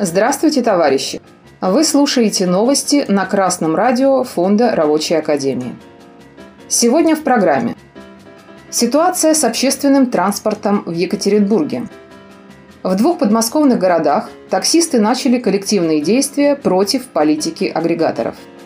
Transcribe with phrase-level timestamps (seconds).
[0.00, 1.20] Здравствуйте, товарищи!
[1.60, 5.74] Вы слушаете новости на Красном радио Фонда Рабочей Академии.
[6.68, 7.74] Сегодня в программе
[8.70, 11.88] Ситуация с общественным транспортом в Екатеринбурге.
[12.84, 18.36] В двух подмосковных городах таксисты начали коллективные действия против политики агрегаторов–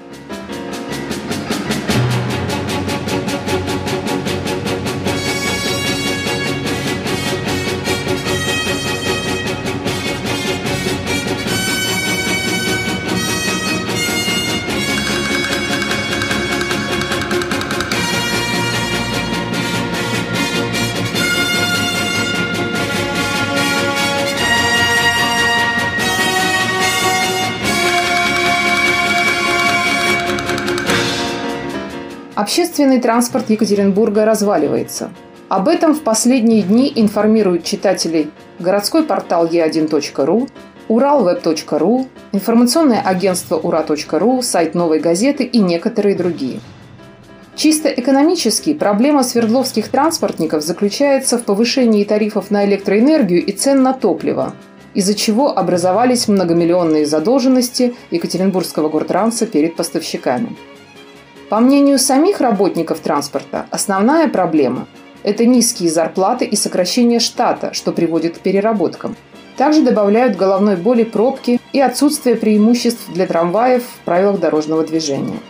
[32.34, 35.10] Общественный транспорт Екатеринбурга разваливается.
[35.50, 40.48] Об этом в последние дни информируют читателей городской портал e1.ru,
[40.88, 46.60] уралвеб.ру, информационное агентство ура.ру, сайт «Новой газеты» и некоторые другие.
[47.54, 54.54] Чисто экономически проблема свердловских транспортников заключается в повышении тарифов на электроэнергию и цен на топливо,
[54.94, 60.56] из-за чего образовались многомиллионные задолженности Екатеринбургского гортранса перед поставщиками.
[61.52, 64.88] По мнению самих работников транспорта, основная проблема–
[65.22, 69.16] это низкие зарплаты и сокращение штата, что приводит к переработкам.
[69.58, 75.40] Также добавляют головной боли пробки и отсутствие преимуществ для трамваев в правилах дорожного движения.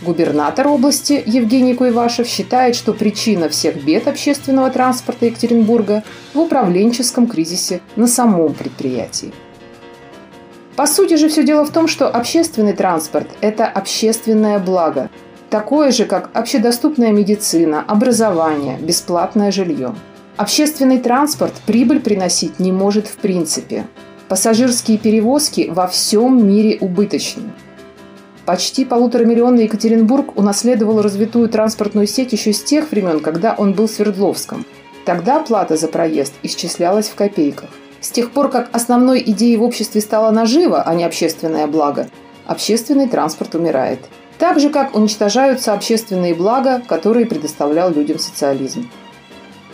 [0.00, 7.82] Губернатор области Евгений Куйвашев считает, что причина всех бед общественного транспорта Екатеринбурга в управленческом кризисе
[7.94, 9.34] на самом предприятии.
[10.80, 15.10] По сути же все дело в том, что общественный транспорт– это общественное благо,
[15.50, 19.94] такое же, как общедоступная медицина, образование, бесплатное жилье.
[20.38, 23.84] Общественный транспорт прибыль приносить не может в принципе.
[24.30, 27.52] Пассажирские перевозки во всем мире убыточны.
[28.46, 34.64] Почти полуторамиллионный Екатеринбург унаследовал развитую транспортную сеть еще с тех времен, когда он был Свердловском.
[35.04, 37.68] Тогда плата за проезд исчислялась в копейках.
[38.00, 42.08] С тех пор, как основной идеей в обществе стала нажива, а не общественное благо,
[42.46, 44.00] общественный транспорт умирает.
[44.38, 48.88] Так же, как уничтожаются общественные блага, которые предоставлял людям социализм.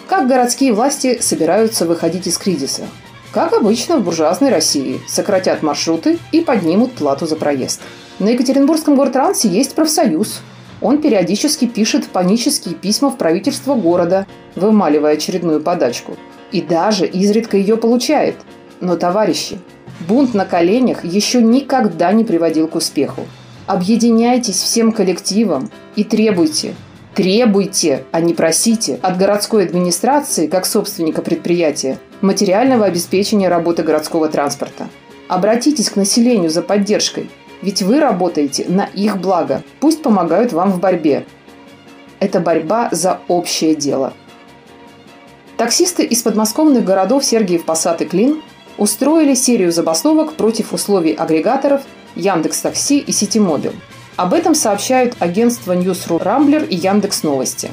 [0.09, 2.82] Как городские власти собираются выходить из кризиса?
[3.31, 7.81] Как обычно в буржуазной России, сократят маршруты и поднимут плату за проезд.
[8.19, 10.41] На Екатеринбургском гортрансе есть профсоюз.
[10.81, 14.26] Он периодически пишет панические письма в правительство города,
[14.56, 16.16] вымаливая очередную подачку–
[16.52, 18.36] и даже изредка ее получает.
[18.80, 19.58] Но, товарищи,
[20.06, 23.22] бунт на коленях еще никогда не приводил к успеху.
[23.66, 26.74] Объединяйтесь всем коллективом и требуйте,
[27.14, 34.88] требуйте, а не просите от городской администрации, как собственника предприятия, материального обеспечения работы городского транспорта.
[35.28, 37.28] Обратитесь к населению за поддержкой,
[37.60, 39.62] ведь вы работаете на их благо.
[39.80, 41.26] Пусть помогают вам в борьбе.
[42.20, 44.12] Это борьба за общее дело–
[45.56, 48.43] Таксисты из подмосковных городов Сергиев Посад и Клин
[48.77, 51.81] устроили серию забастовок против условий агрегаторов
[52.15, 53.72] Яндекс Такси и Ситимобил.
[54.17, 57.71] Об этом сообщают агентства Newsroom Rambler и Яндекс Новости.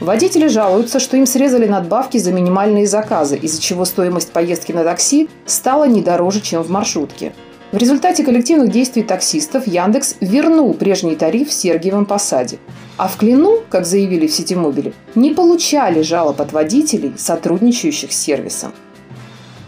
[0.00, 5.28] Водители жалуются, что им срезали надбавки за минимальные заказы, из-за чего стоимость поездки на такси
[5.44, 7.34] стала не дороже, чем в маршрутке.
[7.70, 12.58] В результате коллективных действий таксистов Яндекс вернул прежний тариф в Сергиевом Посаде.
[12.96, 18.72] А в Клину, как заявили в Ситимобиле, не получали жалоб от водителей, сотрудничающих с сервисом.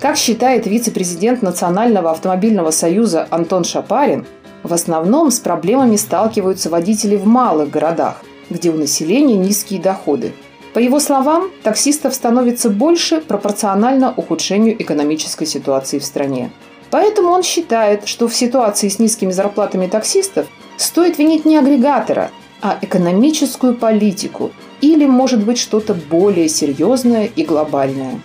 [0.01, 4.25] Как считает вице-президент Национального автомобильного союза Антон Шапарин,
[4.63, 10.33] в основном с проблемами сталкиваются водители в малых городах, где у населения низкие доходы.
[10.73, 16.51] По его словам, таксистов становится больше пропорционально ухудшению экономической ситуации в стране.
[16.91, 20.47] Поэтому он считает, что в ситуации с низкими зарплатами таксистов
[20.77, 22.31] стоит винить не агрегатора,
[22.63, 28.21] а экономическую политику или, может быть, что-то более серьезное и глобальное.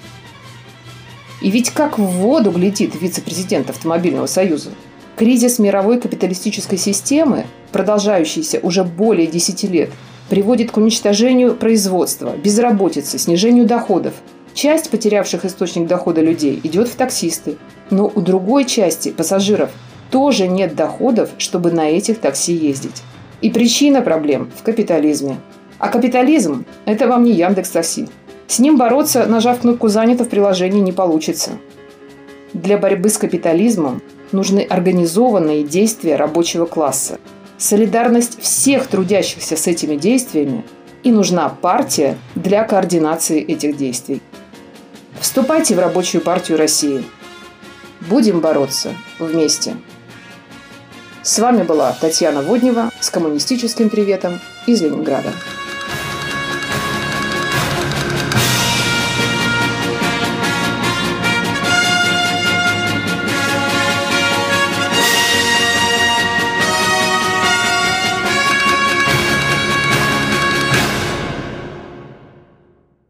[1.41, 4.71] И ведь как в воду глядит вице-президент Автомобильного союза.
[5.15, 9.91] Кризис мировой капиталистической системы, продолжающийся уже более 10 лет,
[10.29, 14.13] приводит к уничтожению производства, безработице, снижению доходов.
[14.55, 17.57] Часть потерявших источник дохода людей идет в таксисты,
[17.89, 19.69] но у другой части пассажиров
[20.11, 23.03] тоже нет доходов, чтобы на этих такси ездить.
[23.41, 25.35] И причина проблем в капитализме.
[25.77, 28.07] А капитализм– это вам не Яндекс Такси.
[28.47, 31.51] С ним бороться, нажав кнопку «Занято» в приложении, не получится.
[32.53, 37.19] Для борьбы с капитализмом нужны организованные действия рабочего класса,
[37.57, 40.63] солидарность всех трудящихся с этими действиями
[41.03, 44.21] и нужна партия для координации этих действий.
[45.19, 47.03] Вступайте в Рабочую партию России.
[48.01, 49.77] Будем бороться вместе.
[51.23, 55.31] С вами была Татьяна Воднева с коммунистическим приветом из Ленинграда.